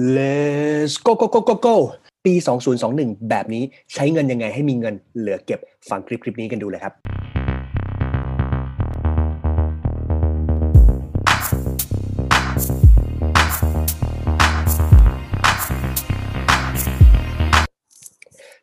[0.00, 1.76] Let's go go go go go
[2.24, 2.34] ปี
[2.80, 3.64] 2021 แบบนี้
[3.94, 6.92] ใช้เงินยังไงให้มีเงินเหลือเก็บฟังคลิปคลิปนี้กันดูเลยครับ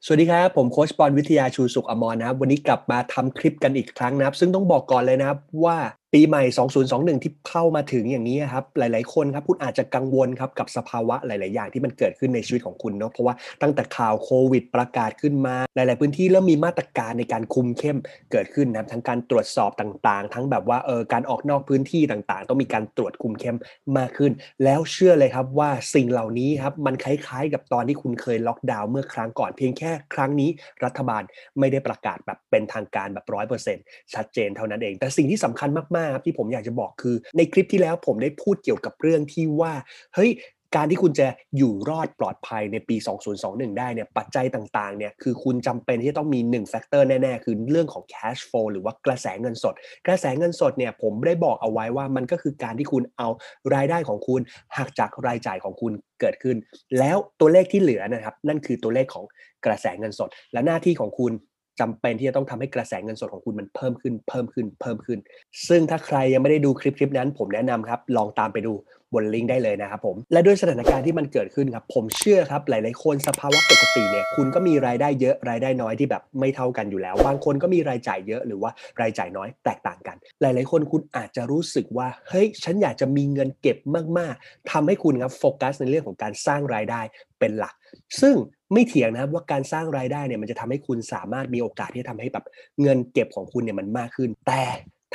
[0.06, 5.78] สวัสดีครับ ผมโค้ชบอลวิทยาชูสุขอมรนะครับ วันนี้กลับมาทำคลิปกันอีกครั้งนะครับ ซึ่งต้องบอกก่อนเลยนะครับว่า
[6.16, 6.44] ปีใหม่
[6.84, 17.98] 2021 ที่เข้ามาถึงอย่างนี้ครับ หลาย ๆ คนครับ คุณอาจจะกังวลครับกับสภาวะหลาย ๆ อย่างที่มันเกิดขึ้นในชีวิตของคุณเนาะ เพราะว่าตั้งแต่ข่าวโควิดประกาศขึ้นมา หลาย ๆ พื้นที่เริ่มมีมาตรการในการคุมเข้ม
[18.32, 23.58] เกิดขึ้นนะทั้งการตรวจสอบต่าง ๆ ทั้งแบบว่าเออการออกนอกพื้นที่ต่าง ๆ ต้องมีการตรวจคุมเข้ม
[23.98, 24.32] มากขึ้น
[24.64, 30.50] แล้วเชื่อเลยครับว่าสิ่งเหล่านี้ครับมันคล้าย ๆ กับตอนที่คุณเคยล็อกดาวน์เมื่อครั้งก่อน เพียงแค่ครั้งนี้
[30.86, 31.24] รัฐบาล
[31.60, 39.74] ไม่ได้ประกาศแบบเป็นทางการแบบร้อยเปอร์เซ็นต์ชัดเจนเท่านั้นเอง แต่สิ่งที่สำคัญมากครับที่ผมอยากจะบอกคือ ในคลิปที่แล้วผมได้พูดเกี่ยวกับเรื่องที่ว่า
[40.16, 40.32] เฮ้ย
[40.76, 42.96] การที่คุณจะอยู่รอดปลอดภัยในปี
[43.38, 49.74] 2021 ได้เนี่ยปัจจัยต่างๆเนี่ยคือคุณจำเป็นที่จะต้องมี1แฟกเตอร์แน่ๆ คือเรื่องของ cash flow หรือว่ากระแสเงินสด
[50.08, 53.28] กระแสเงินสดเนี่ยผมได้บอกเอาไว้ว่ามันก็คือการที่คุณเอา
[53.76, 54.42] รายได้ของคุณ
[54.78, 56.58] หักจากรายจ่ายของคุณเกิดขึ้น
[57.00, 59.26] แล้วตัวเลขที่เหลือนะครับ นั่นคือตัวเลขของ
[59.66, 61.32] กระแสเงินสด และหน้าที่ของคุณ
[61.80, 65.20] จำเป็นที่จะต้องทำให้กระแสเงินสดของคุณมันเพิ่มขึ้นเพิ่มขึ้นเพิ่มขึ้น
[65.68, 68.74] ซึ่งถ้าใครยังไม่ได้ดูคลิปคลิปนั้น ผมแนะนำครับ ลองตามไปดู
[69.14, 83.78] บนลิงก์ได้เลยนะครับผม และด้วยสถานการณ์ที่มันเกิดขึ้นครับ ผมเชื่อครับ หลาย ๆ คนสภาวะปกติเนี่ยคุณก็มีรายได้เยอะรายได้น้อยที่แบบไม่เท่ากันอยู่แล้ว บางคนก็มีรายจ่ายเยอะหรือว่ารายจ่ายน้อยแตกต่างกัน หลาย ๆ คนคุณอาจจะรู้สึกว่าเฮ้ยฉันอยากจะมีเงินเก็บ
[84.18, 87.02] มาก ๆทำให้คุณครับโฟกัสในเรื่องของการสร้างรายได้
[87.40, 87.74] เป็นหลัก
[88.22, 88.36] ซึ่ง
[88.74, 92.46] ไม่เถียงนะครับว่าการสร้างรายได้เนี่ยมันจะทำให้คุณสามารถมีโอกาสที่จะทำให้แบบ
[92.82, 94.64] เงินเก็บของคุณเนี่ยมันมากขึ้น แต่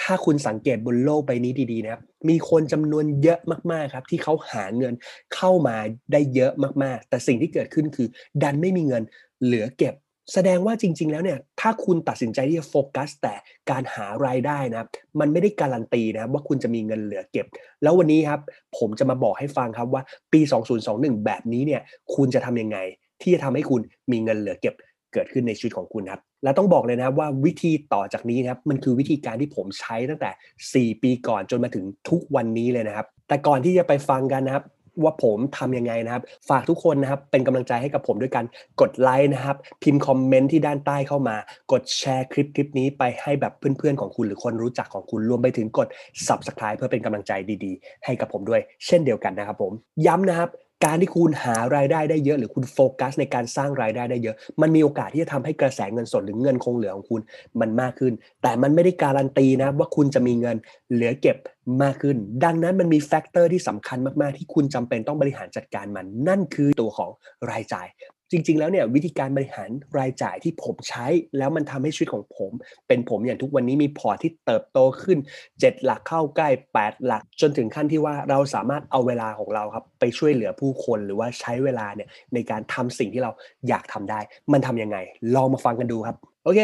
[0.01, 3.41] ถ้าคุณสังเกตบนโลกใบนี้ดีๆนะครับมีคนจำนวนเยอะ
[3.73, 4.95] มากๆครับ ที่เขาหาเงิน
[5.35, 5.77] เข้ามา
[6.13, 6.53] ได้เยอะ
[6.83, 8.09] มากๆ แต่สิ่งที่เกิดขึ้นคือ
[8.43, 9.03] ดันไม่มีเงิน
[9.45, 9.95] เหลือเก็บ
[10.33, 13.35] แสดงว่าจริง ๆ แล้วเนี่ยถ้าคุณตัดสินใจที่จะโฟกัส แต่
[13.71, 14.89] การหารายได้นะครับ
[15.21, 17.47] มันไม่ได้การันตีนะครับว่าคุณจะมีเงินเหลือเก็บ
[17.83, 18.41] แล้ววันนี้ครับ
[18.79, 20.41] ผมจะมาบอกให้ฟังครับว่าปี
[20.83, 21.83] 2021 แบบนี้เนี่ย
[22.15, 22.79] คุณจะทำยังไง
[23.23, 24.75] ที่จะทำให้คุณมีเงินเหลือเก็บ
[25.13, 34.65] เกิดขึ้นในชีวิตของคุณครับและต้องบอกเลยนะครับว่าวิธีต่อจากนี้ครับมันคือวิธีการที่ผมใช้ตั้งแต่ 4 ปีก่อนจนมาถึงทุกวันนี้เลยนะครับ แต่ก่อนที่จะไปฟังกันนะครับ
[35.03, 38.45] ว่าผมทำยังไงนะครับ ฝากทุกคนนะครับเป็นกำลังใจให้กับผมด้วยกัน
[38.81, 41.37] กดไลค์นะครับ พิมพ์คอมเมนต์ที่ด้านใต้เข้ามา
[41.73, 45.89] กดแชร์คลิปคลิปนี้ไปให้แบบเพื่อนๆของคุณหรือคนรู้จักของคุณรวมไปถึงกด
[46.27, 47.33] subscribe เพื่อเป็นกำลังใจ
[47.65, 49.73] ดีๆ ให้กับผมด้วย เช่นเดียวกันนะครับผม
[50.07, 50.51] ย้ำนะครับ
[50.85, 57.21] การที่คุณหารายได้ได้เยอะ หรือคุณโฟกัสในการสร้างรายได้ได้เยอะ มันมีโอกาสที่จะทำให้กระแสเงินสดหรือเงินคงเหลือของคุณ
[57.61, 60.57] มันมากขึ้น แต่มันไม่ได้การันตีนะว่าคุณจะมีเงิน
[60.93, 61.37] เหลือเก็บ
[61.83, 67.11] มากขึ้น ดังนั้นมันมี factor ที่สำคัญมากๆ ที่คุณจำเป็นต้องบริหารจัดการมัน นั่นคือตัวของ
[67.51, 67.87] รายจ่าย
[68.31, 71.07] จริง ๆ แล้วเนี่ยวิธีการบริหารรายจ่ายที่ผมใช้
[71.39, 72.53] แล้วมันทำให้ชีวิตของผม
[72.89, 75.19] เป็นผมอย่างทุกวันนี้มีพอร์ตที่เติบโตขึ้น
[75.51, 83.31] 7 หลักเข้าใกล้ 8 หลัก จนถึงขั้นที่ว่าเราสามารถเอาเวลาของเราครับไปช่วยเหลือผู้คนหรือว่าใช้เวลาเนี่ยในการทำสิ่งที่เรา
[83.69, 84.21] อยากทำได้
[84.53, 84.99] มันทำยังไง
[85.35, 86.61] ลองมาฟังกันดูครับ โอเค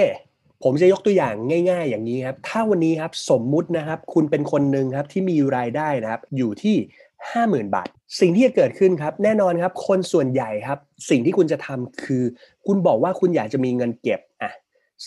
[0.65, 1.35] ผมจะยกตัวอย่าง
[1.71, 6.77] ง่าย ๆ อย่างนี้ครับ ถ้าวันนี้ครับสมมุตินะครับ คุณเป็นคนหนึ่งครับที่มีรายได้นะครับ อยู่ที่
[7.25, 7.89] 50,000 บาท
[8.21, 10.79] สิ่งที่จะเกิดขึ้นครับ แน่นอนครับ คนส่วนใหญ่ครับ
[11.11, 12.25] สิ่งที่คุณจะทำคือ
[12.67, 14.53] คุณบอกว่าคุณอยากจะมีเงินเก็บอะ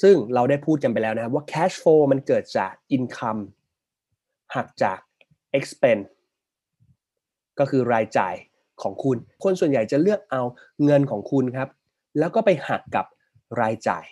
[0.02, 3.42] ซึ่งเราได้พูดกันไปแล้วนะครับว่า cash flow มันเกิดจาก income
[4.56, 5.00] หักจาก
[5.58, 6.06] expense
[7.60, 8.36] ก็คือรายจ่าย
[8.82, 10.42] ของคุณ คนส่วนใหญ่จะเลือกเอา
[10.86, 11.70] เงินของคุณครับ
[12.20, 13.06] แล้วก็ไปหักกับ
[13.62, 14.06] รายจ่าย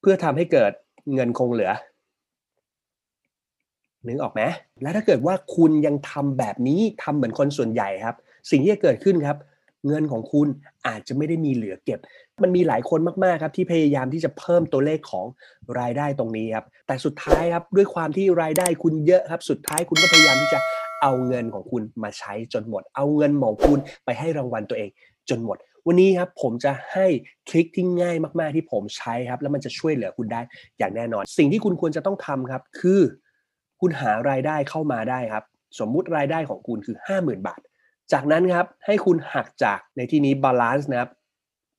[0.00, 0.72] เพื่อทำให้เกิด
[1.14, 1.72] เงินคงเหลือ
[4.06, 4.42] นึกออกไหม
[4.82, 8.16] แล้วถ้าเกิดว่าคุณยังทำแบบนี้ทำเหมือนคนส่วนใหญ่ครับ
[8.50, 9.38] สิ่งที่จะเกิดขึ้นครับ
[9.86, 10.48] เงินของคุณ
[10.86, 12.00] อาจจะไม่ได้มีเหลือเก็บ
[12.42, 15.26] มันมีหลายคนมากๆครับที่พยายามที่จะเพิ่มตัวเลขของ
[15.80, 20.60] รายได้ตรงนี้ครับแต่สุดท้ายครับด้วยความที่รายได้คุณเยอะครับ สุดท้ายคุณก็พยายามที่จะ
[21.02, 24.90] เอาเงินของคุณมาใช้จนหมด เอาเงินของคุณไปให้รางวัลตัวเอง
[25.30, 25.56] จนหมด
[25.86, 27.06] วันนี้ครับผมจะให้
[27.48, 30.40] ทริคที่ง่ายมากๆที่ผมใช้ครับ แล้วมันจะช่วยเหลือคุณได้
[30.78, 33.00] อย่างแน่นอน สิ่งที่คุณควรจะต้องทำครับ คือ
[33.86, 35.44] คุณหารายได้เข้ามาได้ครับ
[35.78, 37.60] สมมุติรายได้ของคุณคือ 50,000 บาท
[38.12, 41.10] จากนั้นครับให้คุณหักจากในที่นี้ balance นะครับ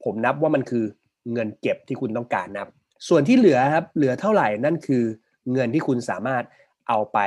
[0.03, 0.85] ผมนับว่ามันคือ
[1.33, 2.71] เงินเก็บที่คุณต้องการนะครับ
[3.07, 5.03] ส่วนที่เหลือครับเหลือเท่าไหร่นั่นคือ
[5.53, 6.43] เงินที่คุณสามารถ
[6.89, 7.17] เอาไป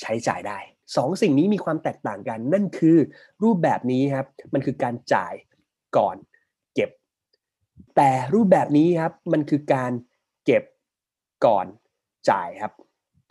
[0.00, 0.58] ใช้จ่ายได้
[0.96, 2.96] สองสิ่งนี้มีความแตกต่างกัน นั่นคือ
[3.42, 5.34] รูปแบบนี้ครับ มันคือการจ่าย
[5.96, 6.16] ก่อน
[6.74, 6.90] เก็บ
[7.96, 9.92] แต่รูปแบบนี้ครับมันคือการ
[10.44, 10.64] เก็บ
[11.46, 11.66] ก่อน
[12.30, 12.72] จ่ายครับ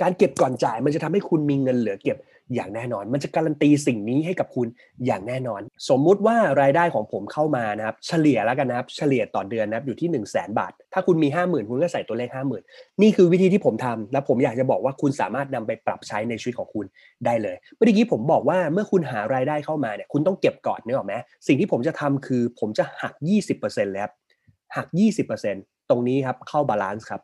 [0.02, 2.18] การเก็บก่อนจ่ายมันจะทำให้คุณมีเงินเหลือเก็บ
[2.56, 4.68] อย่างแน่นอน มันจะการันตีสิ่งนี้ให้กับคุณ
[5.06, 12.30] อย่างแน่นอน สมมุติว่ารายได้ของผมเข้ามานะครับ เฉลี่ยแล้วกันนะครับ เฉลี่ยต่อเดือนนะครับอยู่ที่ 1 0 0 0 0แบาท ถ้าคุณมี 50,000 คุณก็ใส่ตัวเลข
[12.62, 16.86] 50,000 นี่คือวิธีที่ผมทำและผมอยากจะบอกว่าคุณสามารถนำไปปรับใช้ในชีวิตของคุณ
[17.26, 21.14] ได้เลย เมื่อกี้ผมบอกว่าเมื่อคุณหารายได้เข้ามาเนี่ยคุณต้องเก็บก่อนนึกออกไหม
[21.48, 23.14] สิ่งที่ผมจะทำคือผมจะหัก
[23.54, 24.14] 20%เลยครับ
[24.76, 24.88] หัก
[25.40, 27.22] 20%ตรงนี้ครับเข้า balance ครับ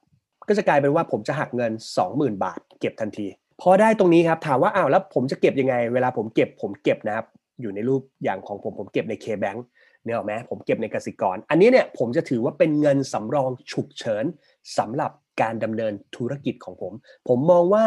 [0.47, 1.71] ก็จะกลายเป็นว่าผมจะหักเงิน
[2.07, 3.27] 20,000 บาท เก็บทันที
[3.61, 7.25] พอได้ตรงนี้ครับถามว่าอ้าวแล้วผมจะเก็บยังไง เวลาผมเก็บผมเก็บนะครับ
[7.61, 9.59] อยู่ในรูปอย่างของผมผมเก็บใน K-Bank
[10.03, 14.25] เนี่ยนึกออกไหมผมเก็บในกสิกร อันนี้เนี่ยผมจะถือว่าเป็นเงินสำรองฉุกเฉิน
[14.77, 15.11] สำหรับ
[15.41, 16.93] การดำเนินธุรกิจของผม
[17.27, 17.85] ผมมองว่า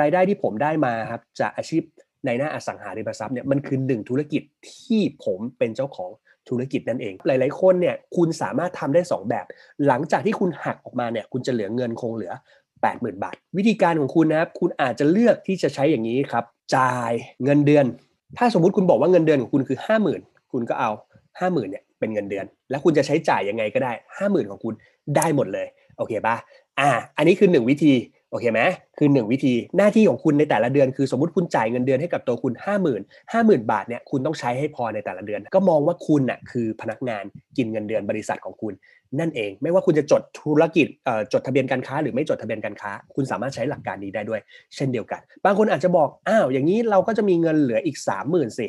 [0.00, 1.82] รายได้ที่ผมได้มาครับจากอาชีพ
[2.26, 4.42] นายหน้าอสังหาริมทรัพย์เนี่ยมันคือหนึ่งธุรกิจ
[4.72, 6.10] ที่ผมเป็นเจ้าของ
[6.48, 9.46] ธุรกิจนั่นเอง หลาย ๆ คนเนี่ยคุณสามารถทำได้ 2 แบบ
[9.86, 12.32] หลังจากที่คุณหักออกมาเนี่ยคุณจะเหลือเงินคงเหลือ
[12.78, 16.44] 80,000 บาท วิธีการของคุณนะครับคุณอาจจะเลือกที่จะใช้อย่างนี้ครับ
[16.76, 17.12] จ่าย
[17.44, 17.84] เงินเดือน
[18.38, 19.78] ถ้าสมมุติคุณบอกว่าเงินเดือนของคุณคือ
[20.14, 20.90] 50,000 คุณก็เอา
[21.30, 24.74] 50,000เนี่ยเป็นเงินเดือน แล้วคุณจะใช้จ่ายยังไงก็ได้ 50,000 ของคุณ
[25.16, 25.66] ได้หมดเลย
[25.96, 26.36] โอเคปะ
[26.80, 27.92] อ่าอันนี้คือ 1 วิธี
[28.34, 28.62] โอเคไหม
[28.98, 37.24] คือ1วิธีหน้าที่ของคุณในแต่ละเดือน คือสมมติคุณจ่ายเงินเดือนให้กับตัวคุณ 5 0,000 50,000 บาทเนี่ยคุณต้องใช้ให้พอในแต่ละเดือน ก็มองว่าคุณน่ะคือพนักงาน
[37.56, 38.72] กินเงินเดือนบริษัทของคุณ
[39.20, 40.86] นั่นเอง ไม่ว่าคุณจะจดธุรกิจ
[41.32, 44.40] จดทะเบียนการค้า หรือไม่จดทะเบียนการค้า คุณสามารถใช้หลักการนี้ได้ด้วย
[44.74, 47.96] เช่นเดียวกัน บางคนอาจจะบอกอ้าวอย่างนี้เราก็จะมีเงินเหลืออีก
[48.28, 48.68] 30,000สิ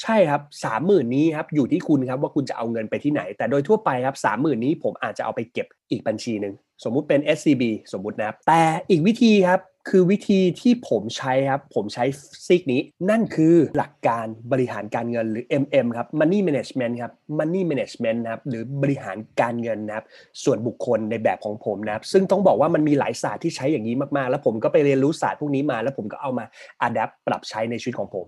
[0.00, 7.62] ใช่ครับสามหมื่นนี้ครับอยู่ที่คุณครับว่าคุณจะเอาเงินไปที่ไหน แต่โดยทั่วไปครับสามหมื่นนี้ผมอาจจะเอาไปเก็บอีกบัญชีหนึ่ง สมมุติเป็น SCB
[7.92, 12.04] สมมุตินะครับ แต่อีกวิธีครับคือวิธีที่ผมใช้ครับ ผมใช้
[12.46, 12.80] ซิกนี้
[13.10, 20.06] นั่นคือหลักการบริหารการเงินหรือ MM ครับ Money Management ครับ Money Management นะครับหรือบริหารการเงินนะครับ
[20.44, 26.44] ส่วนบุคคลในแบบของผมนะครับ ซึ่งต้องบอกว่ามันมีหลายศาสตร์ที่ใช้อย่างนี้มากๆ แล้วผมก็ไปเรียนรู้ศาสตร์พวกนี้มา แล้วผมก็เอามา
[26.82, 28.24] อัดแอปปรับใช้ในชีวิตของผม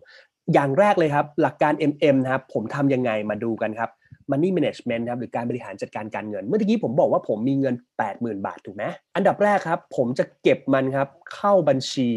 [0.52, 3.90] อย่างแรกเลยครับ หลักการ MM นะครับผมทำยังไงมาดูกันครับ
[4.30, 7.74] Money Management ครับหรือการบริหารจัดการการเงิน เมื่อกี้ผมบอกว่าผมมีเงิน
[8.10, 8.84] 80,000 บาทถูกไหม
[9.16, 12.08] อันดับแรกครับ ผมจะเก็บมันครับ เข้าบัญชี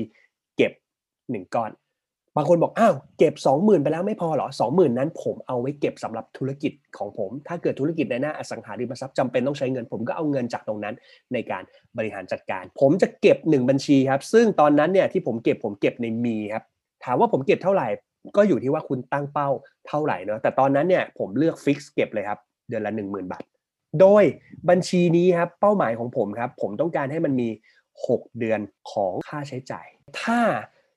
[0.58, 0.72] เก็บ
[1.12, 1.72] 1ก้อน
[2.40, 10.96] บางคนบอกอ้าวเก็บ 20,000 ไปแล้วไม่พอเหรอ 20,000 นั้นผมเอาไว้เก็บสำหรับธุรกิจของผม ถ้าเกิดธุรกิจในหน้าอสังหาริมทรัพย์จำเป็นต้องใช้เงิน ผมก็เอาเงินจากตรงนั้น
[11.34, 11.64] ในการ
[11.98, 16.64] บริหารจัดการ ผมจะเก็บ 1 บัญชีครับซึ่งตอนนั้นเนี่ยที่ผมเก็บผมเก็บในมีครับ
[17.06, 17.88] ถามว่าผมเก็บเท่าไหร่
[18.36, 19.50] ก็อยู่ที่ว่าคุณตั้งเป้า
[19.88, 22.40] เท่าไหร่เนาะแต่ตอนนั้นเนี่ยผมเลือกฟิกซ์เก็บเลยครับ
[22.70, 23.44] เดือนละ 10,000 บาท
[24.00, 24.24] โดย
[24.70, 27.50] บัญชีนี้ครับเป้าหมายของผมครับ ผมต้องการให้มันมี
[27.98, 28.60] 6 เดือน
[28.92, 29.88] ของค่าใช้จ่าย
[30.22, 30.40] ถ้า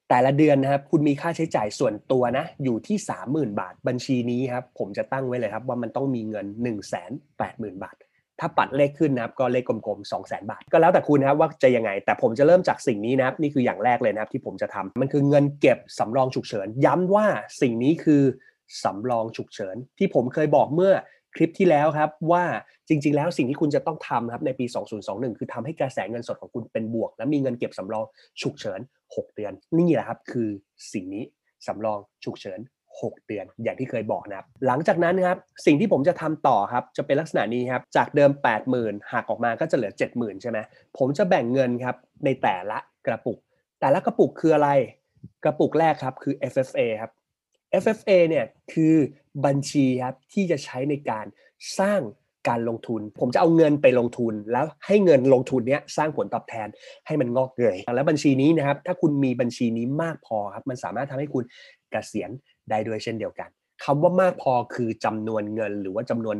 [0.08, 2.96] แต่ละเดือนนะครับคุณมีค่าใช้จ่ายส่วนตัวนะอยู่ที่
[3.28, 6.46] 30,000 บาท บัญชีนี้ครับผมจะตั้งไว้เลยครับว่ามันต้องมีเงิน
[7.14, 7.96] 180,000 บาท
[8.40, 17.26] ถ้าปัดเลขขึ้นนะครับก็เลขกลมๆ2 0 0 0 0 0 บาท ก็แล้วแต่คุณนะครับว่าจะยังไง แต่ผมจะเริ่มจากสิ่งนี้นะครับนี่คืออย่างแรกเลยนะครับที่ผมจะทำมันคือเงินเก็บสำรองฉุกเฉิน ย้ำว่า
[17.60, 18.22] สิ่งนี้คือ
[18.84, 20.92] สำรองฉุกเฉิน ที่ผมเคยบอกเมื่อ
[21.36, 22.44] คลิปที่แล้วครับว่า
[22.88, 24.66] จริง ๆ แล้วสิ่งที่คุณจะต้องทำครับในปี
[25.02, 28.04] 2021 คือทำให้กระแสเงินสดของคุณเป็นบวก และมีเงินเก็บสำรอง
[28.42, 30.48] ฉุกเฉิน 6 เดือน นี่แหละครับคือ
[30.92, 31.24] สิ่งนี้
[31.66, 32.60] สำรองฉุกเฉิน
[32.98, 38.30] 6 เดือน อย่างที่เคยบอกนะครับ หลังจากนั้นครับสิ่งที่ผมจะทำต่อครับจะเป็นลักษณะนี้ครับจากเดิม
[38.70, 40.58] 80,000หักออกมาก็จะเหลือ 70,000 ใช่ไหม
[40.98, 43.38] ผมจะแบ่งเงินครับในแต่ละกระปุก
[43.80, 44.70] แต่ละกระปุกคืออะไร
[45.44, 47.12] กระปุกแรกครับคือ FFA ครับ
[47.82, 48.94] FFA เนี่ยคือ
[49.44, 51.26] บัญชีครับที่จะใช้ในการ
[51.80, 52.00] สร้าง
[52.48, 56.68] การลงทุน ผมจะเอาเงินไปลงทุน แล้วให้เงินลงทุนเนี้ยสร้างผลตอบแทน
[57.06, 61.46] ให้มันงอกเงยแล้วบัญชีนี้นะครับถ้าคุณมีบัญชีนี้มากพอครับมันสามารถทำให้คุณก
[61.92, 62.30] เกษียณ
[62.70, 63.50] ได้ด้วยเช่นเดียวกัน
[63.84, 66.36] คำว่ามากพอคือจำนวนเงินหรือว่าจำนวน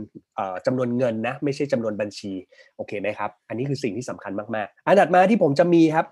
[0.67, 2.33] จำนวนเงินนะไม่ใช่จำนวนบัญชี
[2.77, 6.07] โอเคไหมครับอันนี้คือสิ่งที่สำคัญมากๆ อันดับมาที่ผมจะมีครับ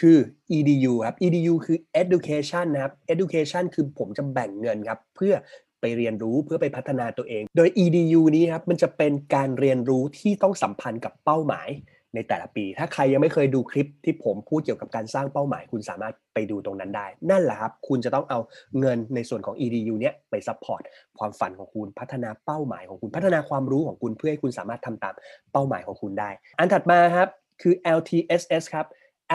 [0.00, 0.18] คือ
[0.56, 5.34] edu ครับ edu คือ education นะครับ education คือผมจะแบ่งเงินครับเพื่อ
[5.80, 11.68] ไปเรียนรู้เพื่อไปพัฒนาตัวเอง โดย edu นี้ครับมันจะเป็นการเรียนรู้ที่ต้องสัมพันธ์กับเป้าหมาย
[12.16, 18.38] ในแต่ละปี ถ้าใครยังไม่เคยดูคลิปที่ผมพูดเกี่ยวกับการสร้างเป้าหมาย คุณสามารถไปดูตรงนั้นได้ นั่นแหละครับ คุณจะต้องเอา
[18.80, 20.82] เงินในส่วนของ edu เนี้ยไป support
[21.18, 25.14] ความฝันของคุณพัฒนาเป้าหมายของคุณพัฒนาความรู้ของคุณเพื่อให้คุณสามารถทำตาม
[25.52, 27.28] เป้าหมายของคุณได้ อันถัดมาครับ
[27.62, 28.86] คือ LTSS ครับ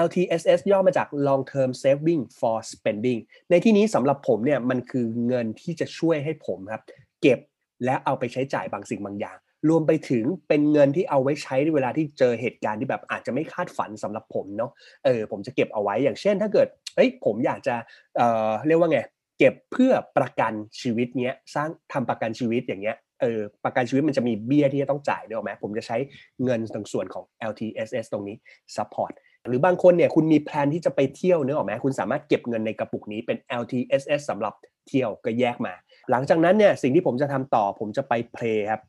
[0.05, 3.19] LTSS ย่อมาจาก Long Term Saving for Spending
[3.49, 6.83] ในที่นี้สำหรับผมเนี่ยมันคือเงินที่จะช่วยให้ผมครับ
[7.21, 7.39] เก็บ
[7.85, 9.37] และเอาไปใช้จ่ายบางสิ่งบางอย่าง
[9.69, 14.71] รวมไปถึงเป็นเงินที่เอาไว้ใช้ในเวลาที่เจอเหตุการณ์ที่แบบอาจจะไม่คาดฝันสำหรับผมเนาะ
[15.05, 17.75] เออผมจะเก็บเอาไว้อย่างเช่น ถ้าเกิดเอ้ยผมอยากจะ
[18.17, 18.99] เอ่อเรียกว่าไง
[19.39, 25.97] เก็บเพื่อประกันชีวิตเนี้ยสร้างทำประกันชีวิตอย่างเงี้ยเออประกันชีวิตมันจะมีเบี้ยที่จะต้องจ่ายด้วยไหมผมจะใช้
[26.43, 28.35] เงินตรงส่วนของ LTSS ตรงนี้
[28.75, 29.13] support
[29.47, 34.53] หรือบางคนเนี่ยคุณมี plan ที่จะไปเที่ยวเนื้อออกไหมคุณสามารถเก็บเงินในกระปุกนี้เป็น LTSS สำหรับ
[34.87, 35.73] เที่ยวก็แยกมา
[36.11, 38.81] หลังจากนั้นเนี่ยสิ่งที่ผมจะทำต่อผมจะไป play ครับ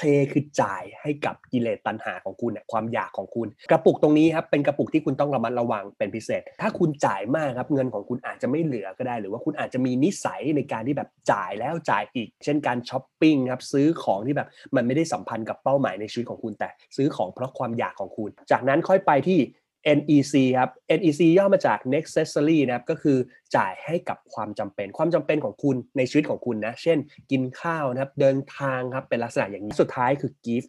[0.00, 19.38] play คือจ่ายให้กับกิเลสตัณหาของคุณเนี่ยความอยากของคุณ กระปุกตรงนี้ครับเป็นกระปุกที่คุณต้องระมัดระวังเป็นพิเศษ ถ้าคุณจ่ายมากครับเงินของคุณอาจจะไม่เหลือก็ได้ หรือว่าคุณอาจจะมีนิสัยในการที่แบบจ่ายแล้วจ่ายอีก เช่นการช้อปปิ้งครับซื้อของที่แบบมันไม่ได้สัมพันธ์กับเป้าหมายในชีวิตของคุณแต่ซื้อของเพราะความอยากของคุณ จากนั้นค่อยไปที่
[19.98, 23.18] NEC ครับ NEC ย่อมาจาก necessary นะครับ ก็คือ
[23.56, 26.98] จ่ายให้กับความจำเป็น ความจำเป็นของคุณในชีวิตของคุณนะ เช่น
[27.30, 30.68] กินข้าวนะครับ เดินทางครับ เป็นลักษณะอย่างนี้ สุดท้ายคือ gift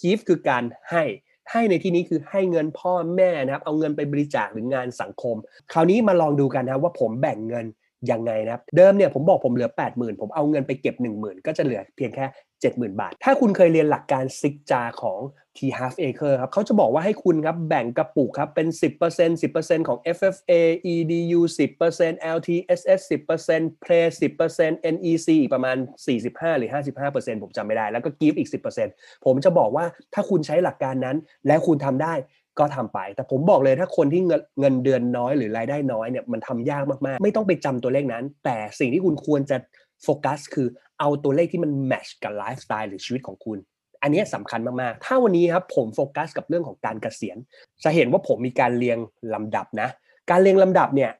[0.00, 1.04] gift คือการให้
[1.50, 5.36] ให้ในที่นี้คือให้เงินพ่อแม่นะครับ เอาเงินไปบริจาคหรืองานสังคม
[5.72, 7.66] คราวนี้มาลองดูกันนะว่าผมแบ่งเงิน
[8.10, 12.26] ยังไงนะครับ เดิมเนี่ยผมบอกผมเหลือ 80,000 ผมเอาเงินไปเก็บ 10,000 ก็จะเหลือเพียงแค่
[12.62, 15.18] 70,000 บาท ถ้าคุณเคยเรียนหลักการซิกจาของ
[15.56, 18.68] T half acre ครับเขาจะบอกว่าให้คุณครับแบ่งกระปุกครับเป็น
[19.08, 20.52] 10% 10%ของ FFA
[20.92, 25.76] EDU 10% LTSS 10% Play 10% NEC ประมาณ
[26.18, 26.70] 45 หรือ
[27.06, 28.50] 55%ผมจำไม่ได้ แล้วก็ Give อีก
[28.86, 31.16] 10%ผมจะบอกว่าถ้าคุณใช้หลักการนั้น
[31.46, 32.14] และคุณทำได้
[32.58, 39.56] ก็ทำไป แต่ผมบอกเลยถ้าคนที่เงินเงินเดือนน้อยหรือรายได้น้อยเนี่ยมันทำยากมากๆ ไม่ต้องไปจำตัวเลขนั้น แต่สิ่งที่คุณควรจะ
[40.02, 40.68] โฟกัสคือ
[41.00, 43.58] เอาตัวเลขที่มันแมชกับไลฟ์สไตล์หรือชีวิตของคุณ
[44.02, 47.36] อันนี้สำคัญมากๆ ถ้าวันนี้ครับผมโฟกัสกับเรื่องของการเกษียณ
[47.84, 48.98] จะเห็นว่าผมมีการเรียง
[49.34, 49.88] ลำดับนะ
[50.30, 51.10] การเรียงลำดับเนี่ย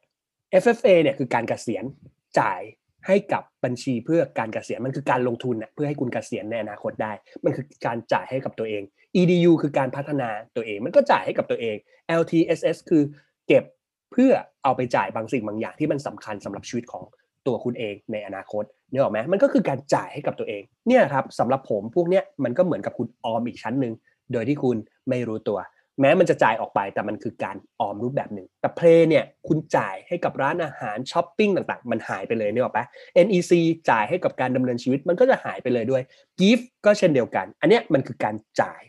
[0.63, 1.85] FFA เนี่ยคือการเกษียณ
[2.39, 2.61] จ่าย
[3.07, 7.13] ให้กับบัญชีเพื่อการเกษียณมันคือการลงทุนนะเพื่อให้คุณเกษียณในอนาคตได้
[7.45, 8.83] มันคือการจ่ายให้กับตัวเอง
[9.21, 11.77] EDU คือการพัฒนาตัวเอง มันก็จ่ายให้กับตัวเอง
[12.21, 13.03] LTSS คือ
[13.47, 13.65] เก็บ
[14.13, 14.33] เพื่อ
[14.65, 17.05] เอาไปจ่ายบางสิ่งบางอย่างที่มันสำคัญสำหรับชีวิตของ
[17.47, 23.93] ตัวคุณเองในอนาคตเนี่ยหรอไหมมันก็คือการจ่ายให้กับตัวเองเนี่ยครับสำหรับผมพวกเนี้ยมันก็เหมือนกับคุณออมอีกชั้นหนึ่ง
[24.33, 24.77] โดยที่คุณ
[25.09, 25.59] ไม่รู้ตัว
[26.01, 32.85] แม้มันจะจ่ายออกไปแต่มันคือการออมรูปแบบหนึ่ง แต่เพลเนี่ยคุณจ่ายให้กับร้านอาหารช้อปปิ้งต่างๆ มันหายไปเลยเนี่ยหรอปะ
[33.27, 33.53] NEC
[33.91, 36.03] จ่ายให้กับการดำเนินชีวิตมันก็จะหายไปเลยด้วย
[36.41, 38.83] Gift ก็เช่นเดียวกัน อันเนี้ยมันคือการจ่าย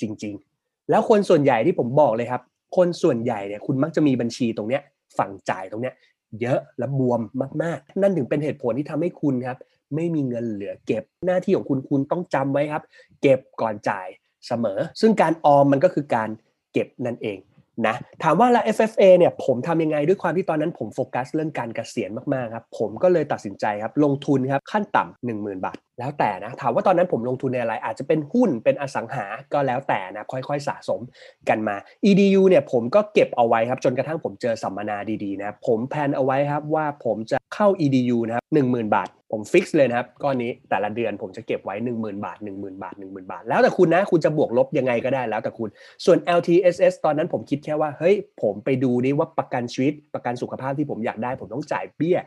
[0.00, 2.42] จริง ๆ แล้วคนส่วนใหญ่ที่ผมบอกเลยครับ
[2.76, 4.82] คนส่วนใหญ่เนี่ยคุณมักจะมีบัญชีตรงเนี้ย
[5.18, 5.94] ฝั่งจ่ายตรงเนี้ย
[6.40, 7.20] เยอะและบวม
[7.62, 9.58] มากๆ นั่นถึงเป็นเหตุผลที่ทำให้คุณครับ
[9.94, 12.82] ไม่มีเงินเหลือเก็บหน้าที่ของคุณคุณต้องจำไว้ครับ
[13.22, 14.06] เก็บก่อนจ่าย
[14.46, 16.28] เสมอ ซึ่งการออมมันก็คือการ
[16.72, 17.38] เก็บนั่นเอง
[17.86, 31.00] นะถามว่าแล้ว FFA เนี่ยผมทำยังไงด้วยความที่ตอนนั้นผมโฟกัสเรื่องการเกษียณมากๆครับผมก็เลยตัดสินใจครับลงทุนครับขั้นต่ำ10,000บาท แล้วแต่นะถามว่าตอนนั้นผมลงทุนในอะไร อาจจะเป็นหุ้นเป็นอสังหาก็แล้วแต่นะค่อยๆสะสม
[31.48, 31.76] กันมา
[32.08, 45.68] EDU เนี่ยผมก็เก็บเอาไว้ครับจนกระทั่งผมเจอสัมมนาดีๆนะผมแพลนเอาไว้ครับว่าผมจะ เข้า EDU นะครับ10,000 บาท ผมฟิกซ์เลยนะครับก้อนนี้แต่ละเดือนผมจะเก็บไว้ 10,000 บาท 10,000 บาท 10,000 บาท แล้วแต่คุณนะ คุณจะบวกลบยังไงก็ได้แล้วแต่คุณ
[46.04, 52.18] ส่วน LTSS ตอนนั้นผมคิดแค่ว่า เฮ้ย ผมไปดูนี่ว่าประกันชีวิต ประกันสุขภาพที่ผมอยากได้ ผมต้องจ่ายเบี้ย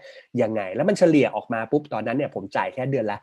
[0.41, 3.17] ยังไง แล้วมันเฉลี่ยออกมาปุ๊บตอนนั้นเนี่ยผมจ่ายแค่เดือนละ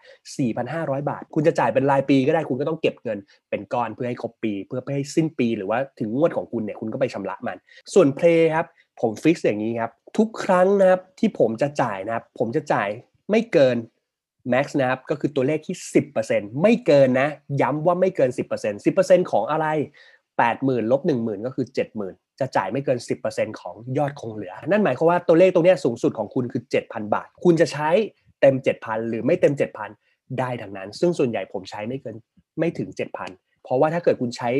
[0.52, 3.18] 4,500 บาท คุณจะจ่ายเป็นรายปีก็ได้คุณก็ต้องเก็บเงิน
[3.50, 7.58] เป็นก้อนเพื่อให้ครบปี เพื่อให้สิ้นปี หรือว่าถึงงวดของคุณเนี่ยคุณก็ไปชำระมัน
[7.94, 8.66] ส่วนเพลครับ
[9.00, 12.88] ผมฟิกซ์อย่างนี้ครับทุกครั้งนะครับที่ผมจะจ่ายนะครับ ผมจะจ่าย
[13.30, 13.76] ไม่เกิน
[14.52, 15.76] max นะครับก็คือตัวเลขที่
[16.20, 17.28] 10%ไม่เกินนะ
[17.62, 19.66] ย้ำว่าไม่เกิน 10% 10%ของอะไร
[20.28, 21.66] 80,000ลบ10,000 ก็คือ
[22.02, 27.90] 70,000 จะจ่ายไม่เกิน 10%ของยอดคงเหลือ นั่นหมายความว่าตัวเลขตรงนี้สูงสุดของคุณคือ 7,000 บาท คุณจะใช้
[28.40, 29.54] เต็ม 7,000 หรือไม่เต็ม
[29.96, 32.16] 7,000 ได้ทั้งนั้น ซึ่งส่วนใหญ่ผมใช้ไม่เกิน
[32.58, 34.50] ไม่ถึง 7,000 เพราะว่าถ้าเกิดคุณใช้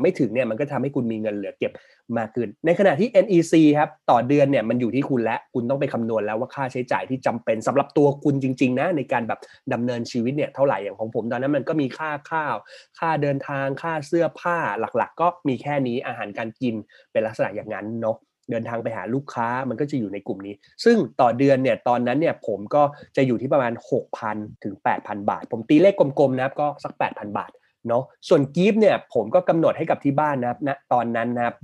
[0.00, 1.72] ไม่ถึงเนี่ยมันก็ทำให้คุณมีเงินเหลือเก็บ
[2.18, 9.40] มากขึ้น ในขณะที่ NEC ครับต่อเดือนเนี่ยมันอยู่ที่คุณและคุณต้องไปคำนวณแล้วว่าค่าใช้จ่ายที่จำเป็นสำหรับตัวคุณจริงๆนะในการแบบ
[9.72, 12.56] ดำเนินชีวิตเนี่ยเท่าไหร่อย่างของผมตอนนั้นมันก็มีค่าข้าว
[12.98, 14.56] ค่าเดินทางค่าเสื้อผ้า
[14.96, 16.74] หลักๆ ก็มีแค่นี้อาหารการกิน
[17.12, 18.18] เป็นลักษณะอย่างนั้นเนาะ
[18.50, 22.82] เดินทางไปหาลูกค้ามันก็จะอยู่ในกลุ่มนี้ ซึ่งต่อเดือนเนี่ยตอนนั้นเนี่ยผมก็
[23.16, 23.72] จะอยู่ที่ประมาณ
[24.18, 27.50] 6,000 ถึง 8,000 บาท ผมตีเลขกลมๆนะครับก็สัก 8,000 บาท
[27.88, 31.56] เนาะส่วนกิฟเนี่ยผมก็กำหนดให้กับที่บ้านนะครับณนะตอนนั้นนะครับ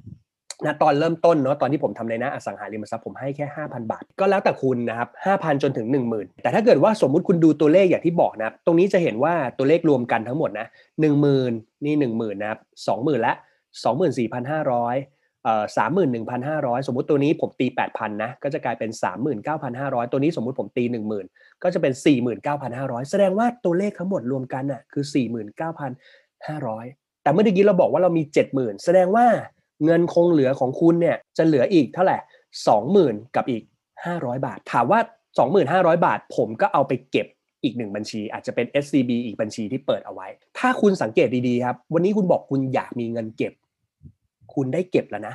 [0.64, 10.66] ณตอนเริ่มต้นเนาะตอนที่ผมทำในหน้าอสังหาริมทรัพย์ผมให้แค่ 5,000 บาท ก็แล้วแต่คุณนะครับ 5,000 จนถึง 10,000 แต่ถ้าเกิดว่าสมมุติคุณดูตัวเลขอย่างที่บอกนะตรงนี้จะเห็นว่าตัวเลขรวมกันทั้งหมดนะ
[11.24, 13.32] 10,000 นี่ 10,000 นะครับ 20,000 ละ
[13.86, 15.15] 24,500เอ่อ
[15.76, 21.26] สามหมื่นหนึ่งพันห้าร้อยสมมติตัวนี้ผมตีแปดพันนะก็จะกลายเป็นสามหมื่นเก้าพันห้าร้อยตัวนี้สมมติผมตีหนึ่งหมื่น
[21.62, 25.90] ก็จะเป็นสี่หมื่นเก้าพันห้าร้อยแสดงว่าตัวเลขทั้งหมดรวมกันน่ะคือสี่หมื่นเก้าพัน
[26.48, 26.86] ห้าร้อย
[27.22, 29.26] แต่เมื่อกี้เราบอกว่าเรามีเจ็ดหมื่นแสดงว่า
[29.84, 32.18] เงินคงเหลือของคุณเนี่ยจะเหลืออีกเท่าไหร่
[32.68, 33.62] สองหมื่นกับอีก
[34.04, 35.00] ห้าร้อยบาท ถามว่า
[35.38, 37.26] สองหมื่นห้าร้อยบาท ผมก็เอาไปเก็บ
[37.64, 43.52] อีกหนึ่งบัญชี อาจจะเป็น SCB อีกบัญชีที่เปิดเอาไว้ ถ้าคุณสังเกตดีๆครับ วันนี้คุณบอกคุณอยากมีเงินเก็บ
[44.54, 45.34] คุณได้เก็บแล้วนะ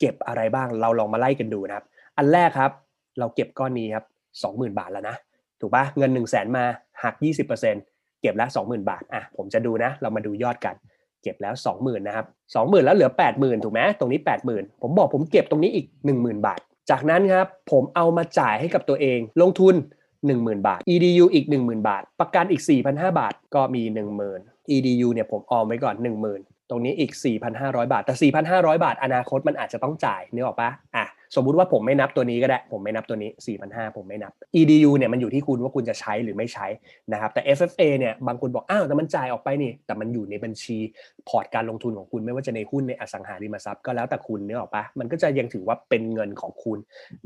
[0.00, 1.84] เก็บอะไรบ้างเราลองมาไล่กันดูนะครับ
[2.16, 2.72] อันแรกครับ
[3.18, 4.04] เราเก็บก้อนนี้ครับ
[4.42, 5.16] 20,000บาทแล้วนะ
[5.60, 6.64] ถูกปะเงิน1 0 0 0 0แสนมา
[7.02, 10.74] หัก 20%เก็บแล้ว20,000 บาทอะผมจะดูนะ เรามาดูยอดกัน
[11.22, 14.20] เก็บแล้ว 20,000นะครับ20,000 แล้วเหลือ 80,000 ถูกไหมตรงนี้
[14.50, 15.86] 80,000 ผมบอกผมเก็บตรงนี้อีก
[16.16, 16.60] 10,000 บาท
[16.90, 19.74] จากนั้นครับผมเอามาจ่ายให้กับตัวเอง ลงทุน
[20.20, 23.82] 10,000 บาท EDU อีก 10,000 บาท ประกันอีก 4,500 บาท ก็มี
[24.28, 27.12] 10,000 EDU เนี่ยผมออมไว้ก่อน 10,000 ตรงนี้อีก
[27.52, 31.06] 4,500 บาท แต่ 4,500 บาท อนาคตมันอาจจะต้องจ่ายนึกออกปะอะ
[31.36, 33.30] สมมุติว่าผมไม่นับตัวนี้ก็ได้ ผมไม่นับตัวนี้
[33.64, 36.66] 4,500 ผมไม่นับ EDU เนี่ยมันอยู่ที่คุณว่าคุณจะใช้หรือไม่ใช้
[37.12, 40.78] นะครับ แต่ FFA เนี่ยบางคนบอกอ้าวแต่มันจ่ายออกไปนี่ แต่มันอยู่ในบัญชี
[41.28, 46.78] พอร์ตการลงทุนของคุณ ไม่ว่าจะในหุ้นในอสังหาริมทรัพย์ก็แล้วแต่คุณนึกออกปะมันก็จะยังถือว่าเป็นเงินของคุณ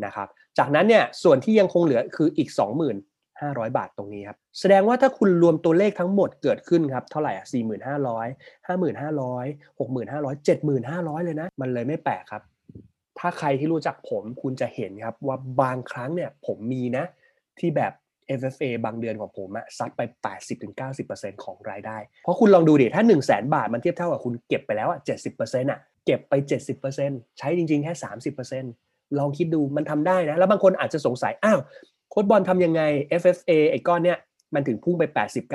[0.05, 0.29] นะครับ
[0.59, 12.43] จากนั้นเนี่ยส่วนที่ยังคงเหลือคืออีก 20,000 500 บาทตรงนี้ครับแสดงว่าถ้าคุณรวมตัวเลขทั้งหมดเกิดขึ้นครับเท่าไหร่อะ4,500 5,500 6,500 7,500 เลยนะ มันเลยไม่แปลกครับ
[13.19, 17.05] ถ้าใครที่รู้จักผมคุณจะเห็นครับว่าบางครั้งเนี่ยผมมีนะ
[17.59, 17.93] ที่แบบ
[18.41, 20.01] FFA บางเดือนของผมอะซัดไป
[20.73, 25.01] 80-90%ของรายได้ เพราะคุณลองดูดิ ถ้า 1 0 0 0 0แบาท มันเทียบเท่ากับคุณเก็บไปแล้วอะ
[25.35, 26.35] 70%อะเก็บไป
[26.87, 27.93] 70%ใช้จริงๆ แค่
[28.57, 31.59] 30%ลองคิดดูมันทำได้นะ แล้วบางคนอาจจะสงสัย อ้าว
[32.19, 32.83] ค้ดบอลทำยังไง
[33.23, 34.19] FFA ไอ้ก้อนเนี้ย
[34.55, 35.03] มันถึงพุ่งไป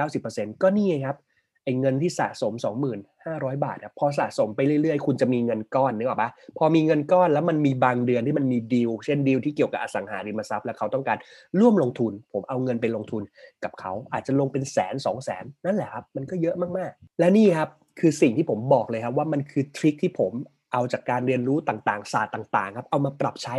[0.05, 1.17] 80-90%ก็นี่ไงครับ
[1.63, 2.53] ไอ้เงินที่สะสม
[2.89, 11.17] 25,000บาทอะพอสะสมไปเรื่อยๆ คุณจะมีเงินก้อนนึกออกปะพอมีเงินก้อนแล้วมันมีบางเดือนที่มันมีดีลเช่นดีลที่เกี่ยวกับอสังหาริมทรัพย์แล้วเขาต้องการ
[11.59, 13.23] ร่วมลงทุน ผมเอาเงินไปลงทุน
[13.63, 20.31] กับเขาอาจจะลงเป็นแสนสองแสนนั่นแหละครับ มันก็เยอะมากๆ และนี่ครับคือสิ่งที่ผมบอกเลยครับว่ามันคือ trick ที่ผม
[20.73, 23.55] เอาจากการเรียนรู้ต่างๆศาสตร์ต่างๆครับเอามาปรับใช้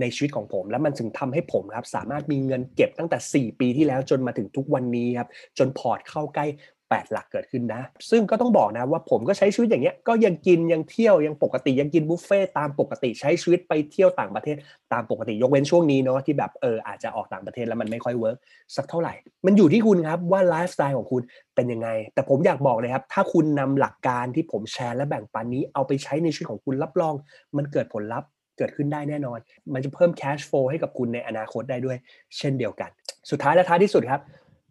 [0.00, 6.46] ในชีวิตของผม แล้วมันถึงทำให้ผมครับสามารถมีเงินเก็บตั้งแต่ 4 ปีที่แล้วจนมาถึงทุกวันนี้ครับจนพอร์ตเข้าใกล้
[6.90, 14.56] 8 หลักเกิดขึ้นนะ ซึ่งก็ต้องบอกนะว่าผมก็ใช้ชีวิตอย่างเงี้ยก็ยังกินยังเที่ยวยังปกติยังกินบุฟเฟ่ตามปกติใช้ชีวิตไปเที่ยวต่างประเทศ
[14.92, 18.36] ตามปกติยกเว้นช่วงนี้เนาะที่แบบเอออาจจะออกต่างประเทศแล้วมันไม่ค่อย work
[18.76, 19.12] สักเท่าไหร่
[19.46, 21.22] มันอยู่ที่คุณครับว่าไลฟ์สไตล์ของคุณ
[21.54, 27.14] เป็นยังไง แต่ผมอยากบอกเลยครับ ถ้าคุณนำหลักการที่ผมแชร์และแบ่งปันนี้เอาไปใช้ในชีวิตของคุณรับรอง
[27.56, 29.38] มันเกิดผลลัพธ์เกิดขึ้นได้แน่นอน
[29.74, 31.96] มันจะเพิ่ม cash flow ให้กับคุณในอนาคตได้ด้วย
[32.38, 32.90] เช่นเดียวกัน
[33.30, 34.20] สุดท้ายและท้ายที่สุดครับ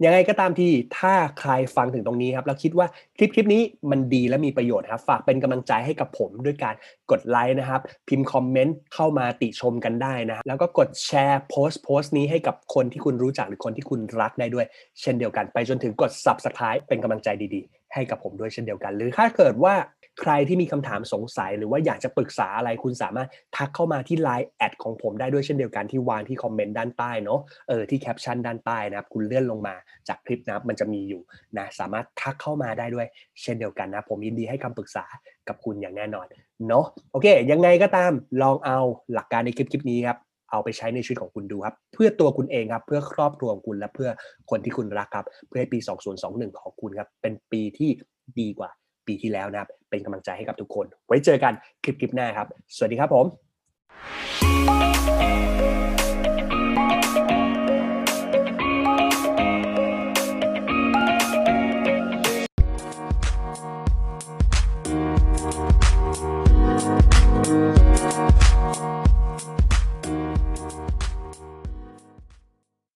[0.06, 6.76] ยังไงก็ตามทีถ้าใครฟังถึงตรงนี้ครับแล้วคิดว่าคลิปคลิปนี้มันดีและมีประโยชน์ครับฝากเป็นกำลังใจให้กับผมด้วยการ
[7.12, 14.66] กดไลค์นะครับ พิมพ์คอมเมนต์เข้ามาติชมกันได้นะแล้วก็กดแชร์โพสต์โพสต์นี้ให้กับคนที่คุณรู้จักหรือคนที่คุณรักได้ด้วย
[15.02, 19.76] เช่นเดียวกันไปจนถึงกด subscribe เป็นกำลังใจดีๆ ให้กับผมด้วยเช่นเดียวกัน หรือถ้าเกิดว่า
[20.22, 29.76] ใครที่มีคำถามสงสัยหรือว่าอยากจะปรึกษาอะไรคุณสามารถทักเข้ามาที่ Line แอดของผมได้ด้วยเช่นเดียวกันที่วางที่คอมเมนต์ด้านใต้เนาะเออที่แคปชั่นด้านใต้นะครับคุณเลื่อนลงมา
[30.08, 31.22] จากคลิปนะครับมันจะมีอยู่
[31.58, 33.08] นะสามารถทักเข้ามาได้ด้วย
[33.42, 35.06] เช่นเดียวกันนะ ผมยินดีให้คำปรึกษา
[35.48, 36.26] กับคุณอย่างแน่นอน
[36.68, 38.80] เนาะโอเค ยังไงก็ตามลองเอา
[39.14, 40.18] หลักการในคลิปคลิปนี้ครับ
[40.52, 44.10] เอาไปใช้ในชีวิตของคุณดูครับ เพื่อตัวคุณเองครับ เพื่อครอบครัวของคุณและเพื่อ
[44.50, 45.80] คนที่คุณรักครับ เพื่อให้ปี
[46.20, 47.90] 2021 ของคุณครับ เป็นปีที่
[48.40, 48.72] ดีกว่า
[49.08, 53.26] ปีที่แล้วนะครับ เป็นกำลังใจให้กับทุกคน ไว้เจอกันคลิปคลิปหน้าครับ สวัสดีครับผม